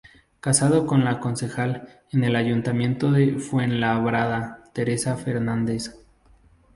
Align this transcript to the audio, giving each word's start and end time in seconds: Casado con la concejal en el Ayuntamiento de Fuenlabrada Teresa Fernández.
Casado 0.39 0.87
con 0.87 1.05
la 1.05 1.19
concejal 1.19 1.87
en 2.11 2.23
el 2.23 2.35
Ayuntamiento 2.35 3.11
de 3.11 3.37
Fuenlabrada 3.37 4.63
Teresa 4.73 5.15
Fernández. 5.15 5.91